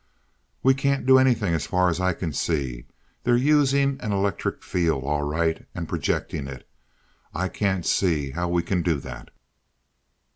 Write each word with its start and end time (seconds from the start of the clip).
"We 0.63 0.73
can't 0.73 1.05
do 1.05 1.19
anything, 1.19 1.53
as 1.53 1.67
far 1.67 1.87
as 1.87 1.99
I 2.01 2.13
can 2.13 2.33
see. 2.33 2.87
They're 3.23 3.37
using 3.37 3.99
an 4.01 4.11
electric 4.11 4.63
field 4.63 5.03
all 5.03 5.21
right, 5.21 5.67
and 5.75 5.87
projecting 5.87 6.47
it. 6.47 6.67
I 7.35 7.47
can't 7.49 7.85
see 7.85 8.31
how 8.31 8.49
we 8.49 8.63
can 8.63 8.81
do 8.81 8.99
that." 8.99 9.29